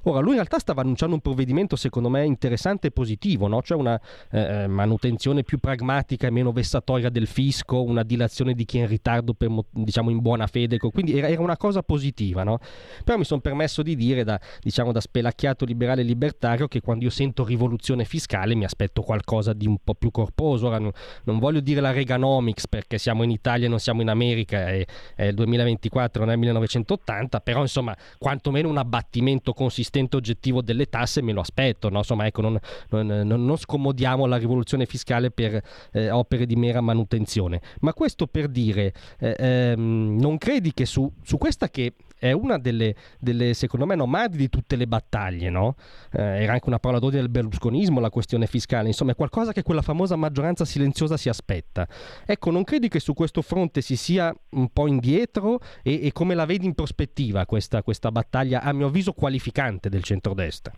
[0.07, 3.63] Ora, lui in realtà stava annunciando un provvedimento secondo me interessante e positivo, no?
[3.63, 8.65] cioè una eh, eh, manutenzione più pragmatica e meno vessatoria del fisco, una dilazione di
[8.65, 12.43] chi è in ritardo per, diciamo in buona fede, quindi era, era una cosa positiva.
[12.43, 12.59] No?
[13.03, 17.09] Però mi sono permesso di dire da, diciamo, da spelacchiato liberale libertario che quando io
[17.09, 20.67] sento rivoluzione fiscale mi aspetto qualcosa di un po' più corposo.
[20.67, 20.91] Ora non,
[21.23, 24.85] non voglio dire la Reaganomics perché siamo in Italia e non siamo in America e
[25.15, 30.61] è il 2024, non è il 1980, però insomma quantomeno un abbattimento consistente consistente oggettivo
[30.61, 31.99] delle tasse me lo aspetto, no?
[31.99, 35.61] insomma ecco non, non, non, scomodiamo la rivoluzione fiscale per
[35.93, 41.09] eh, opere di mera manutenzione, ma questo per dire, eh, ehm, non credi che su,
[41.23, 45.75] su questa che è una delle, delle, secondo me, nomadi di tutte le battaglie, no?
[46.11, 49.63] Eh, era anche una parola d'odio del berlusconismo, la questione fiscale, insomma è qualcosa che
[49.63, 51.87] quella famosa maggioranza silenziosa si aspetta.
[52.25, 56.35] Ecco, non credi che su questo fronte si sia un po' indietro e, e come
[56.35, 60.73] la vedi in prospettiva questa, questa battaglia, a mio avviso, qualificante del centrodestra?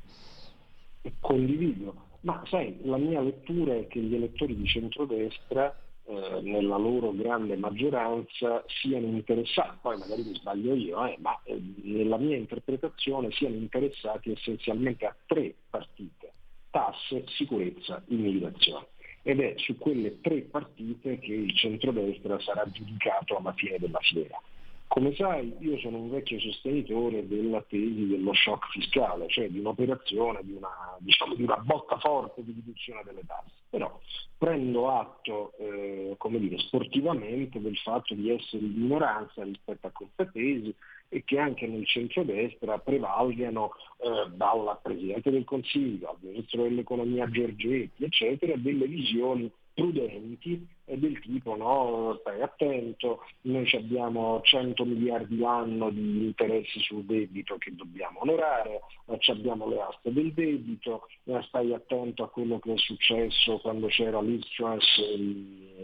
[1.19, 5.73] Condivido, ma sai, la mia lettura è che gli elettori di centrodestra
[6.09, 11.61] eh, nella loro grande maggioranza siano interessati, poi magari mi sbaglio io, eh, ma eh,
[11.83, 16.31] nella mia interpretazione siano interessati essenzialmente a tre partite,
[16.69, 18.87] tasse, sicurezza, immigrazione.
[19.21, 24.41] Ed è su quelle tre partite che il centrodestra sarà giudicato alla fine della fiera.
[24.87, 30.39] Come sai, io sono un vecchio sostenitore della tesi dello shock fiscale, cioè di un'operazione,
[30.43, 33.56] di una, diciamo, di una botta forte di riduzione delle tasse.
[33.69, 33.99] Però
[34.37, 40.25] prendo atto, eh, come dire, sportivamente del fatto di essere in minoranza rispetto a questa
[40.25, 40.73] tesi
[41.09, 48.03] e che anche nel centrodestra prevalgano eh, dal Presidente del Consiglio al Ministro dell'Economia Giorgetti,
[48.03, 56.25] eccetera, delle visioni prudenti del tipo no, stai attento, noi abbiamo 100 miliardi l'anno di
[56.25, 58.81] interessi sul debito che dobbiamo onorare,
[59.27, 61.07] abbiamo le aste del debito,
[61.43, 64.97] stai attento a quello che è successo quando c'era l'Istrans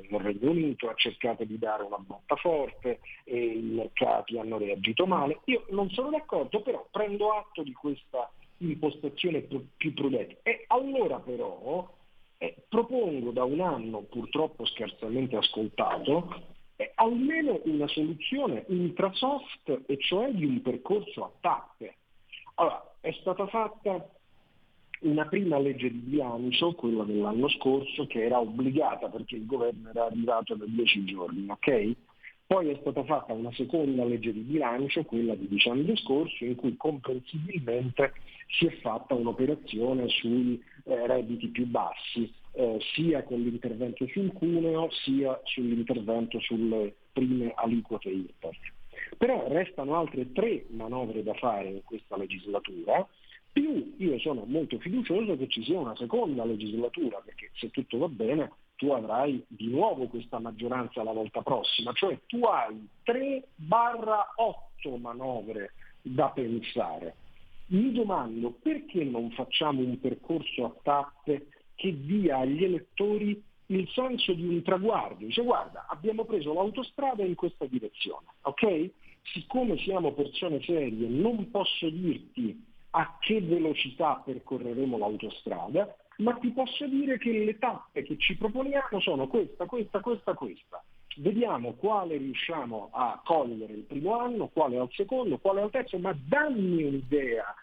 [0.10, 5.06] nel Regno Unito, ha cercato di dare una botta forte e i mercati hanno reagito
[5.06, 5.42] male.
[5.46, 10.40] Io non sono d'accordo, però prendo atto di questa impostazione più prudente.
[10.42, 11.88] E allora però
[12.38, 20.32] eh, propongo da un anno, purtroppo scarsamente ascoltato, eh, almeno una soluzione ultra-soft, e cioè
[20.32, 21.96] di un percorso a tappe.
[22.56, 24.10] Allora, è stata fatta
[25.02, 30.06] una prima legge di bilancio, quella dell'anno scorso, che era obbligata perché il governo era
[30.06, 31.96] arrivato da dieci giorni, ok?
[32.46, 36.76] Poi è stata fatta una seconda legge di bilancio, quella di dicembre scorso, in cui
[36.78, 38.14] comprensibilmente
[38.48, 44.90] si è fatta un'operazione sui eh, redditi più bassi, eh, sia con l'intervento sul cuneo
[44.92, 48.58] sia sull'intervento sulle prime aliquote IRPEF.
[49.18, 53.08] Però restano altre tre manovre da fare in questa legislatura,
[53.52, 58.08] più io sono molto fiducioso che ci sia una seconda legislatura, perché se tutto va
[58.08, 64.34] bene tu avrai di nuovo questa maggioranza la volta prossima, cioè tu hai 3 barra
[64.36, 67.16] 8 manovre da pensare.
[67.68, 74.34] Mi domando perché non facciamo un percorso a tappe che dia agli elettori il senso
[74.34, 75.26] di un traguardo.
[75.26, 78.90] Dice guarda, abbiamo preso l'autostrada in questa direzione, ok?
[79.24, 86.86] Siccome siamo persone serie non posso dirti a che velocità percorreremo l'autostrada, ma ti posso
[86.88, 90.84] dire che le tappe che ci proponiamo sono questa, questa, questa, questa.
[91.18, 96.16] vediamo quale riusciamo a cogliere il primo anno, quale al secondo, quale al terzo, ma
[96.16, 97.56] dammi un'idea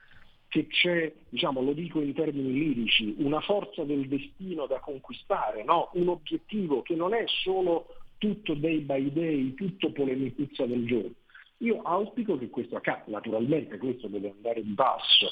[0.48, 5.90] che c'è, diciamo, lo dico in termini lirici, una forza del destino da conquistare, no?
[5.92, 7.86] un obiettivo che non è solo
[8.18, 11.14] tutto day by day, tutto polemicizza del giorno.
[11.58, 15.30] Io auspico che questo accada, naturalmente questo deve andare di passo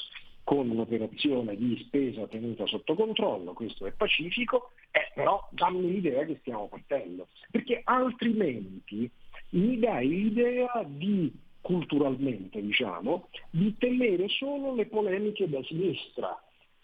[0.49, 6.37] con un'operazione di spesa tenuta sotto controllo, questo è pacifico, eh, però dammi l'idea che
[6.39, 9.07] stiamo partendo, perché altrimenti
[9.49, 11.31] mi dai l'idea di
[11.61, 16.35] culturalmente, diciamo, di tenere solo le polemiche da sinistra.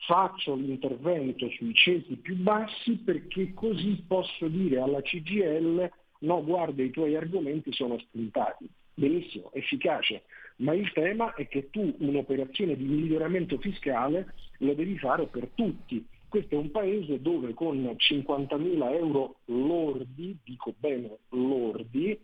[0.06, 6.92] Faccio l'intervento sui ceti più bassi perché così posso dire alla CGL no, guarda, i
[6.92, 8.70] tuoi argomenti sono spuntati.
[8.94, 10.22] Benissimo, efficace,
[10.58, 16.06] ma il tema è che tu un'operazione di miglioramento fiscale lo devi fare per tutti.
[16.28, 22.18] Questo è un paese dove con 50.000 euro lordi, dico bene lordi,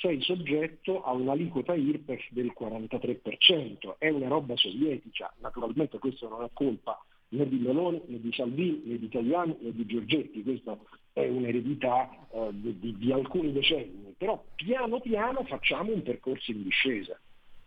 [0.00, 6.48] sei soggetto a un'aliquota IRPEF del 43%, è una roba sovietica, naturalmente questo non è
[6.52, 10.76] colpa né di Meloni, né di Salvini, né di Italiani, né di Giorgetti, questa
[11.12, 17.18] è un'eredità eh, di, di alcuni decenni, però piano piano facciamo un percorso in discesa.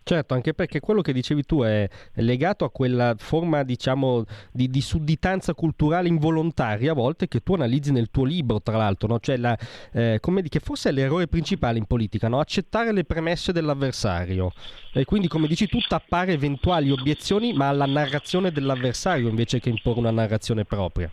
[0.08, 4.80] Certo, anche perché quello che dicevi tu è legato a quella forma, diciamo, di, di
[4.80, 9.20] sudditanza culturale involontaria a volte che tu analizzi nel tuo libro, tra l'altro, no?
[9.20, 9.58] cioè la,
[9.92, 12.40] eh, come di, che forse è l'errore principale in politica, no?
[12.40, 14.54] accettare le premesse dell'avversario
[14.94, 20.00] e quindi, come dici tu, tappare eventuali obiezioni ma alla narrazione dell'avversario invece che imporre
[20.00, 21.12] una narrazione propria.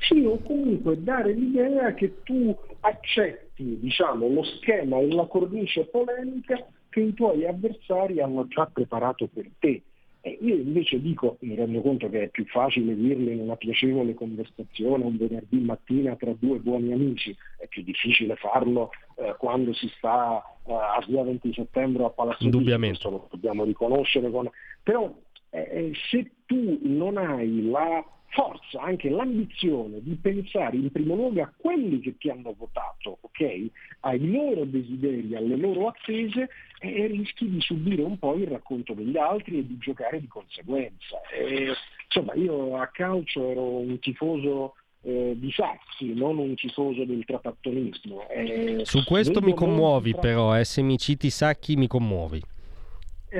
[0.00, 6.66] Sì, o comunque dare l'idea che tu accetti diciamo, lo schema e la cornice polemica
[6.96, 9.82] che i tuoi avversari hanno già preparato per te.
[10.22, 14.14] E io invece dico, mi rendo conto che è più facile dirlo in una piacevole
[14.14, 19.88] conversazione un venerdì mattina tra due buoni amici, è più difficile farlo eh, quando si
[19.98, 23.10] sta eh, a via 20 settembre a Palazzo Indubbiamente.
[23.10, 24.30] lo dobbiamo riconoscere.
[24.30, 24.50] Con...
[24.82, 25.14] Però
[25.50, 28.04] eh, se tu non hai la
[28.36, 33.70] forza, anche l'ambizione di pensare in primo luogo a quelli che ti hanno votato, okay?
[34.00, 39.16] ai loro desideri, alle loro attese e rischi di subire un po' il racconto degli
[39.16, 41.20] altri e di giocare di conseguenza.
[41.32, 41.72] E,
[42.04, 48.28] insomma, io a calcio ero un tifoso eh, di Sassi, non un tifoso del tratattonismo.
[48.28, 50.20] Eh, Su questo mi commuovi tra...
[50.20, 52.42] però, eh, se mi citi Sacchi mi commuovi.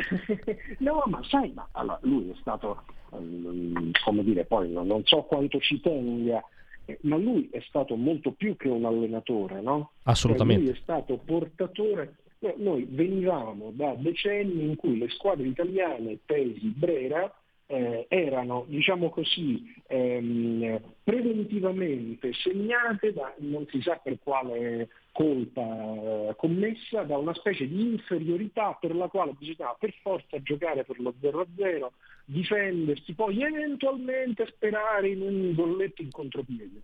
[0.78, 2.82] no, ma sai, ma, allora, lui è stato
[3.12, 6.42] Ehm, come dire, poi non so quanto ci tenga,
[6.84, 9.92] eh, ma lui è stato molto più che un allenatore, no?
[10.04, 10.62] Assolutamente.
[10.62, 12.16] Lui è stato portatore.
[12.56, 17.32] Noi venivamo da decenni in cui le squadre italiane, Pesi, Brera,
[17.66, 26.34] eh, erano, diciamo così, ehm, preventivamente segnate da non si sa per quale colpa eh,
[26.36, 31.14] commessa, da una specie di inferiorità per la quale bisognava per forza giocare per lo
[31.20, 31.88] 0-0,
[32.24, 36.82] difendersi, poi eventualmente sperare in un golletto in contropiede.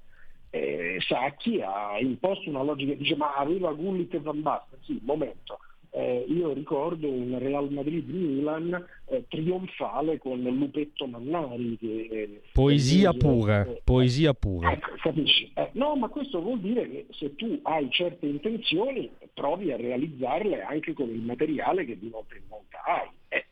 [0.50, 5.58] Eh, Sacchi ha imposto una logica, dice ma aveva Gullit e Van Basten, sì, momento,
[5.94, 11.76] eh, io ricordo un Real Madrid-Milan eh, trionfale con Lupetto Mannari.
[11.76, 14.72] Che, eh, poesia pura, eh, poesia pura.
[14.72, 15.52] Ecco, capisci?
[15.54, 20.62] Eh, no, ma questo vuol dire che se tu hai certe intenzioni provi a realizzarle
[20.62, 23.08] anche con il materiale che di volta in volta hai.
[23.28, 23.46] Eh.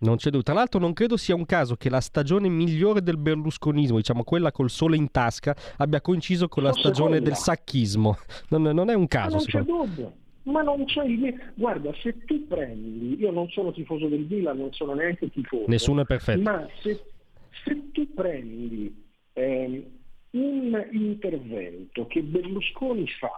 [0.00, 0.42] Non c'è dubbio.
[0.42, 4.52] Tra l'altro non credo sia un caso che la stagione migliore del berlusconismo, diciamo quella
[4.52, 8.14] col sole in tasca, abbia coinciso con la stagione del sacchismo.
[8.50, 9.36] Non, non, è un caso.
[9.36, 10.12] non c'è dubbio
[10.44, 11.52] ma non c'è il...
[11.54, 15.64] Guarda, se tu prendi, io non sono tifoso del Milan, non sono neanche tifoso.
[15.68, 16.40] Nessuno è perfetto.
[16.40, 17.00] Ma se,
[17.64, 18.94] se tu prendi
[19.32, 19.90] eh,
[20.30, 23.30] un intervento che Berlusconi fa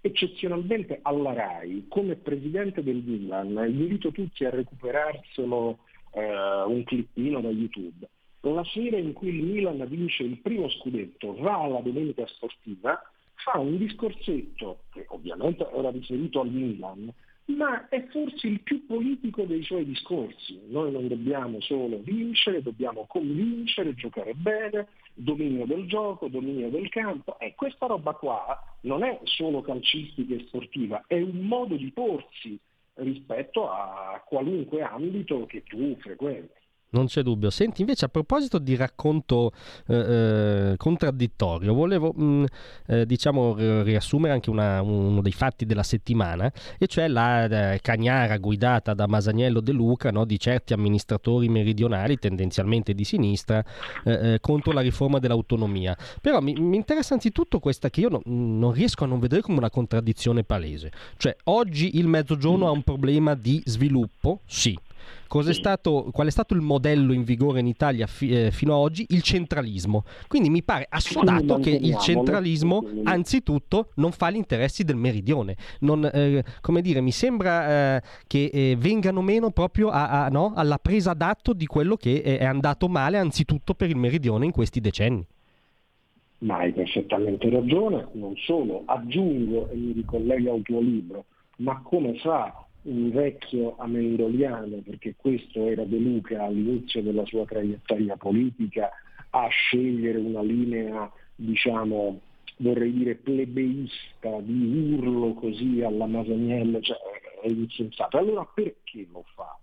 [0.00, 5.78] eccezionalmente alla RAI come presidente del Milan, invito tutti a recuperarselo
[6.12, 8.08] eh, un clippino da YouTube,
[8.40, 13.00] la sera in cui il Milan vince il primo scudetto va alla domenica sportiva
[13.46, 17.12] fa un discorsetto che ovviamente era riferito al Milan,
[17.44, 20.60] ma è forse il più politico dei suoi discorsi.
[20.66, 27.38] Noi non dobbiamo solo vincere, dobbiamo convincere, giocare bene, dominio del gioco, dominio del campo.
[27.38, 32.58] E questa roba qua non è solo calcistica e sportiva, è un modo di porsi
[32.94, 36.64] rispetto a qualunque ambito che tu frequenti.
[36.88, 37.50] Non c'è dubbio.
[37.50, 39.50] Senti, invece a proposito di racconto
[39.88, 42.44] eh, eh, contraddittorio, volevo mh, mm,
[42.86, 48.38] eh, diciamo riassumere anche una, uno dei fatti della settimana, e cioè la eh, cagnara
[48.38, 53.64] guidata da Masaniello De Luca no, di certi amministratori meridionali, tendenzialmente di sinistra,
[54.04, 55.96] eh, eh, contro la riforma dell'autonomia.
[56.20, 59.58] Però mi, mi, interessa anzitutto questa che io no, non riesco a non vedere come
[59.58, 60.92] una contraddizione palese.
[61.16, 64.78] Cioè, oggi il Mezzogiorno ha un problema di sviluppo, sì
[65.26, 68.80] Cos'è stato, qual è stato il modello in vigore in Italia fi, eh, fino ad
[68.80, 69.06] oggi?
[69.08, 70.04] Il centralismo.
[70.28, 75.56] Quindi mi pare assodato che il centralismo, anzitutto, non fa gli interessi del meridione.
[75.80, 80.52] Non, eh, come dire, mi sembra eh, che eh, vengano meno proprio a, a, no?
[80.54, 84.80] alla presa d'atto di quello che è andato male, anzitutto per il meridione in questi
[84.80, 85.26] decenni.
[86.38, 91.24] Ma hai perfettamente ragione, non solo, aggiungo e mi ricollego al tuo libro,
[91.58, 98.16] ma come fa un vecchio ameiroliano, perché questo era De Luca all'inizio della sua traiettoria
[98.16, 98.90] politica,
[99.30, 102.20] a scegliere una linea, diciamo,
[102.58, 106.96] vorrei dire plebeista, di urlo così alla Masaniello, cioè
[107.42, 108.18] è insensato.
[108.18, 109.58] Allora perché lo fa?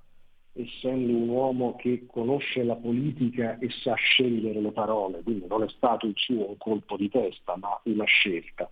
[0.54, 5.70] essendo un uomo che conosce la politica e sa scegliere le parole, quindi non è
[5.70, 8.70] stato il suo un colpo di testa, ma una scelta.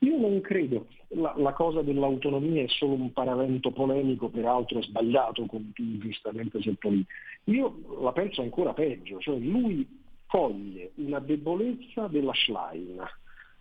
[0.00, 5.70] Io non credo, la, la, cosa dell'autonomia è solo un paravento polemico, peraltro sbagliato, come
[5.72, 7.06] tu giustamente sottolinei.
[7.44, 9.86] Io la penso ancora peggio, cioè lui
[10.26, 13.00] coglie una debolezza della Schlein,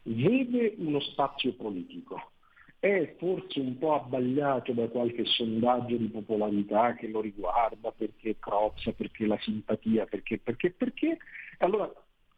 [0.03, 2.31] vede uno spazio politico,
[2.79, 8.91] è forse un po' abbagliato da qualche sondaggio di popolarità che lo riguarda, perché crozza,
[8.91, 11.17] perché la simpatia, perché, perché, perché.
[11.59, 11.89] Allora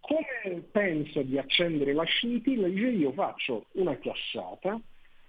[0.05, 2.67] come pensa di accendere la scintilla?
[2.67, 4.79] Dice io faccio una chiassata,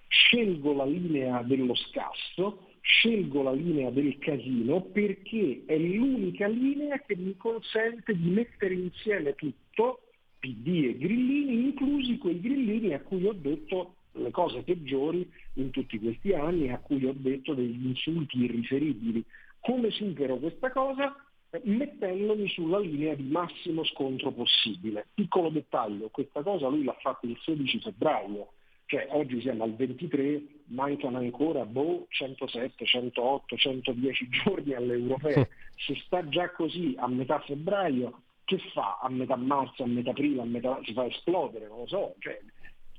[0.07, 7.17] scelgo la linea dello scasso, scelgo la linea del casino perché è l'unica linea che
[7.17, 10.03] mi consente di mettere insieme tutto,
[10.39, 15.99] PD e grillini, inclusi quei grillini a cui ho detto le cose peggiori in tutti
[15.99, 19.25] questi anni, a cui ho detto degli insulti irriferibili.
[19.61, 21.26] Come supero questa cosa?
[21.65, 25.07] Mettendomi sulla linea di massimo scontro possibile.
[25.15, 28.53] Piccolo dettaglio, questa cosa lui l'ha fatta il 16 febbraio,
[28.87, 35.49] cioè oggi siamo al 23, mancano ancora boh, 107, 108, 110 giorni alle europee.
[35.77, 40.43] Se sta già così a metà febbraio, che fa a metà marzo, a metà aprile,
[40.43, 40.79] a metà...
[40.85, 42.15] si fa esplodere, non lo so.
[42.21, 42.41] Cioè,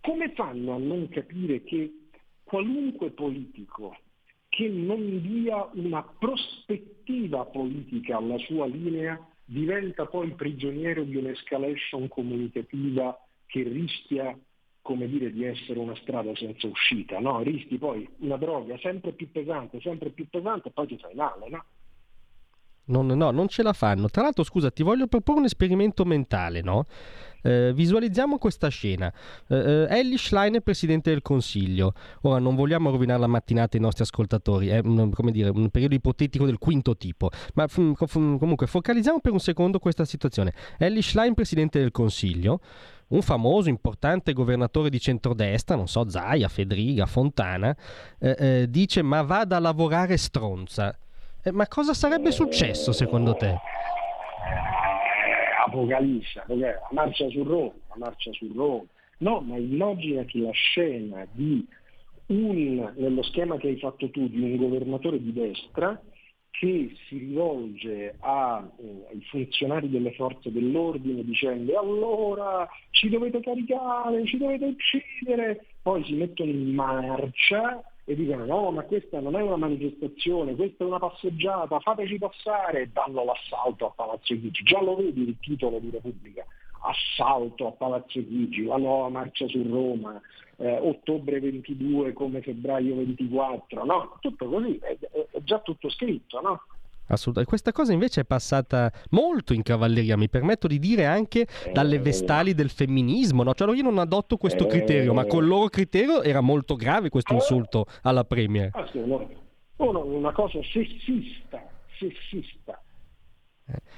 [0.01, 2.09] come fanno a non capire che
[2.43, 3.95] qualunque politico
[4.49, 13.17] che non dia una prospettiva politica alla sua linea diventa poi prigioniero di un'escalation comunicativa
[13.45, 14.37] che rischia
[14.87, 17.41] come dire, di essere una strada senza uscita, no?
[17.41, 21.49] rischi poi una droga sempre più pesante, sempre più pesante e poi ti fai male.
[21.49, 21.65] No?
[22.87, 24.09] Non, no, non ce la fanno.
[24.09, 26.85] Tra l'altro, scusa, ti voglio proporre un esperimento mentale, no?
[27.41, 29.11] Eh, visualizziamo questa scena.
[29.47, 31.93] Eh, eh, Ellie Schlein è Presidente del Consiglio.
[32.21, 36.45] Ora non vogliamo rovinare la mattinata ai nostri ascoltatori, è un, dire, un periodo ipotetico
[36.45, 40.53] del quinto tipo, ma f- f- comunque focalizziamo per un secondo questa situazione.
[40.77, 42.59] Ellie Schlein Presidente del Consiglio,
[43.09, 47.75] un famoso, importante governatore di centrodestra, non so, Zaia, Fedriga, Fontana,
[48.19, 50.97] eh, eh, dice ma vada a lavorare stronza.
[51.47, 53.55] Eh, ma cosa sarebbe successo secondo te?
[55.65, 58.83] Apocalisse, la marcia su Roma, la marcia su Roma.
[59.19, 61.65] No, ma immaginati la scena di
[62.27, 65.99] un, nello schema che hai fatto tu, di un governatore di destra
[66.51, 74.37] che si rivolge ai eh, funzionari delle forze dell'ordine dicendo allora ci dovete caricare, ci
[74.37, 79.57] dovete uccidere, poi si mettono in marcia e dicono no ma questa non è una
[79.57, 84.63] manifestazione, questa è una passeggiata, fateci passare e danno l'assalto a Palazzo Chigi.
[84.63, 86.45] Già lo vedi il titolo di Repubblica,
[86.83, 90.21] assalto a Palazzo Chigi, la nuova marcia su Roma,
[90.55, 94.17] eh, ottobre 22 come febbraio 24, no?
[94.21, 94.97] Tutto così, è,
[95.31, 96.61] è già tutto scritto, no?
[97.07, 97.49] Assolutamente.
[97.49, 101.99] Questa cosa invece è passata molto in cavalleria, mi permetto di dire anche dalle eh.
[101.99, 103.43] vestali del femminismo.
[103.43, 103.53] No?
[103.53, 104.67] Cioè, io non adotto questo eh.
[104.67, 108.71] criterio, ma col loro criterio era molto grave questo insulto alla Premier.
[109.77, 111.63] una cosa sessista,
[111.97, 112.81] sessista.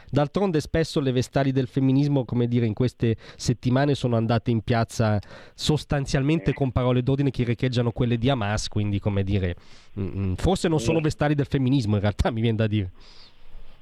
[0.09, 5.20] D'altronde spesso le vestali del femminismo, come dire, in queste settimane sono andate in piazza
[5.53, 9.55] sostanzialmente con parole d'ordine che riecheggiano quelle di Hamas, quindi come dire,
[9.99, 12.91] mm, mm, forse non sono vestali del femminismo in realtà, mi viene da dire.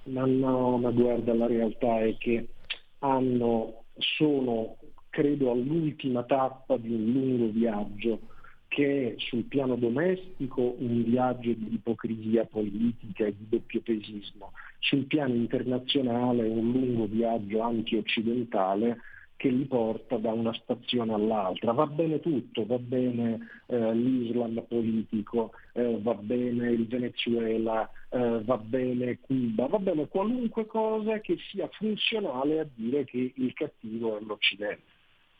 [0.03, 2.47] Ma no, ma guarda, la realtà è che
[2.99, 4.77] hanno, sono,
[5.09, 8.19] credo, all'ultima tappa di un lungo viaggio
[8.67, 16.47] che sul piano domestico un viaggio di ipocrisia politica e di doppiopesismo, sul piano internazionale
[16.47, 18.97] un lungo viaggio anti-occidentale
[19.37, 21.71] che li porta da una stazione all'altra.
[21.71, 28.57] Va bene tutto, va bene eh, l'Islam politico, eh, va bene il Venezuela, eh, va
[28.57, 34.21] bene Cuba, va bene qualunque cosa che sia funzionale a dire che il cattivo è
[34.21, 34.95] l'Occidente.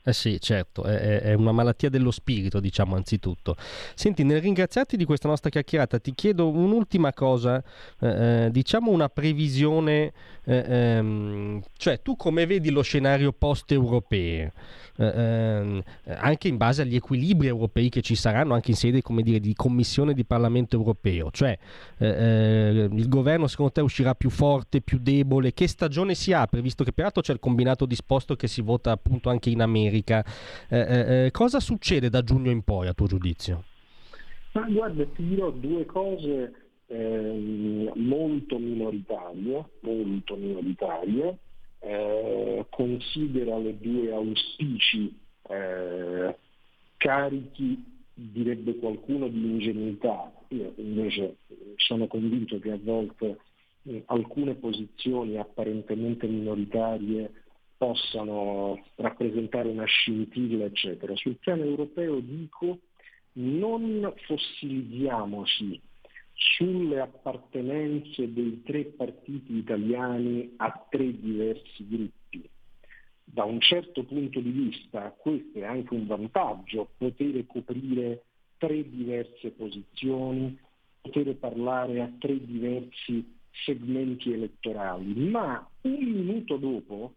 [0.08, 3.58] Eh sì, certo, è, è, una malattia dello spirito, diciamo anzitutto.
[3.94, 7.62] Senti, nel ringraziarti di questa nostra chiacchierata, ti chiedo un'ultima cosa,
[8.00, 10.14] eh, eh diciamo una previsione,
[10.46, 14.54] eh, ehm, cioè tu come vedi lo scenario post-europeo?
[15.00, 19.40] Eh, ehm, anche in base agli equilibri europei che ci saranno anche in sede dire,
[19.40, 21.30] di Commissione di Parlamento europeo.
[21.32, 21.58] Cioè
[22.00, 25.54] eh, eh, il governo secondo te uscirà più forte, più debole?
[25.54, 26.62] Che stagione si apre?
[26.62, 30.26] Visto che peraltro c'è il combinato disposto che si vota appunto anche in America.
[30.68, 33.64] Eh, eh, eh, cosa succede da giugno in poi a tuo giudizio?
[34.54, 36.54] Ma guarda, ti dirò due cose
[36.88, 41.38] eh, molto minoritarie, molto minoritarie
[41.80, 45.16] eh, considera le due auspici
[45.50, 46.36] eh,
[46.98, 50.32] carichi, direbbe qualcuno, di ingenuità.
[50.50, 51.38] Io invece
[51.76, 53.40] sono convinto che a volte
[53.84, 57.32] eh, alcune posizioni apparentemente minoritarie
[57.78, 61.16] possano rappresentare una scintilla, eccetera.
[61.16, 62.80] Sul piano europeo dico
[63.34, 65.80] non fossilizziamoci
[66.38, 72.48] sulle appartenenze dei tre partiti italiani a tre diversi gruppi.
[73.24, 78.24] Da un certo punto di vista questo è anche un vantaggio, poter coprire
[78.58, 80.58] tre diverse posizioni,
[81.02, 83.36] poter parlare a tre diversi
[83.66, 87.16] segmenti elettorali, ma un minuto dopo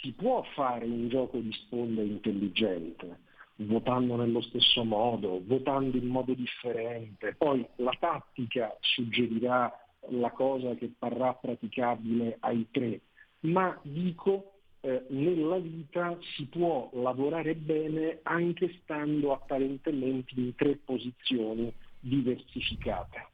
[0.00, 3.26] si può fare un gioco di sponda intelligente
[3.60, 7.34] votando nello stesso modo, votando in modo differente.
[7.34, 9.72] Poi la tattica suggerirà
[10.10, 13.00] la cosa che parrà praticabile ai tre,
[13.40, 21.72] ma dico eh, nella vita si può lavorare bene anche stando apparentemente in tre posizioni
[21.98, 23.26] diversificate.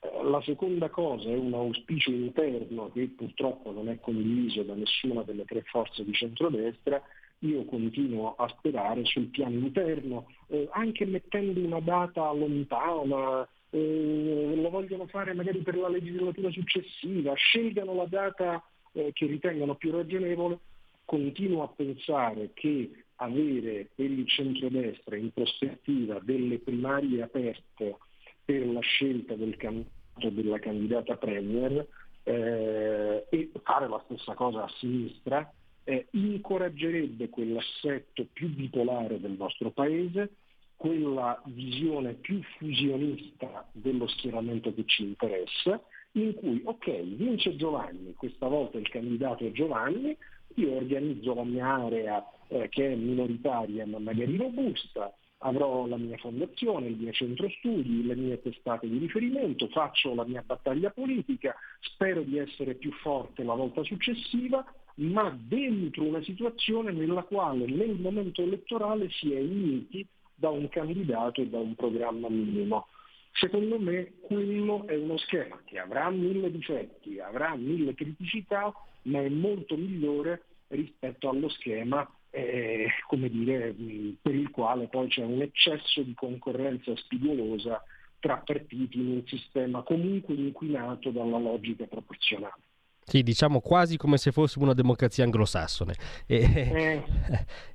[0.00, 5.22] Eh, la seconda cosa è un auspicio interno che purtroppo non è condiviso da nessuna
[5.22, 7.00] delle tre forze di centrodestra,
[7.40, 14.70] io continuo a sperare sul piano interno, eh, anche mettendo una data lontana, eh, lo
[14.70, 18.62] vogliono fare magari per la legislatura successiva, scelgano la data
[18.92, 20.58] eh, che ritengono più ragionevole,
[21.04, 27.96] continuo a pensare che avere per il centrodestra in prospettiva delle primarie aperte
[28.44, 31.86] per la scelta del candidato della candidata Premier
[32.24, 35.50] eh, e fare la stessa cosa a sinistra
[35.90, 40.30] eh, incoraggerebbe quell'assetto più bipolare del nostro Paese,
[40.76, 45.82] quella visione più fusionista dello schieramento che ci interessa,
[46.12, 50.16] in cui ok, vince Giovanni, questa volta il candidato è Giovanni,
[50.54, 56.16] io organizzo la mia area eh, che è minoritaria ma magari robusta, avrò la mia
[56.18, 61.54] fondazione, il mio centro studi, le mie testate di riferimento, faccio la mia battaglia politica,
[61.80, 64.64] spero di essere più forte la volta successiva
[65.00, 71.40] ma dentro una situazione nella quale nel momento elettorale si è uniti da un candidato
[71.40, 72.86] e da un programma minimo.
[73.32, 78.72] Secondo me quello è uno schema che avrà mille difetti, avrà mille criticità,
[79.02, 83.74] ma è molto migliore rispetto allo schema eh, dire,
[84.20, 87.82] per il quale poi c'è un eccesso di concorrenza spigolosa
[88.18, 92.69] tra partiti in un sistema comunque inquinato dalla logica proporzionale.
[93.04, 95.94] Sì, diciamo quasi come se fossimo una democrazia anglosassone.
[96.26, 97.04] E, eh.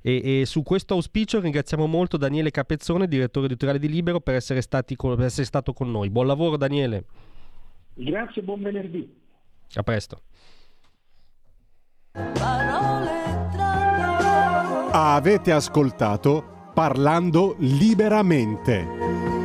[0.00, 4.62] e, e, su questo auspicio ringraziamo molto Daniele Capezzone, direttore editoriale di Libero, per essere,
[4.96, 6.08] con, per essere stato con noi.
[6.08, 7.04] Buon lavoro Daniele.
[7.94, 9.14] Grazie, buon venerdì.
[9.74, 10.22] A presto.
[14.92, 19.35] Avete ascoltato Parlando liberamente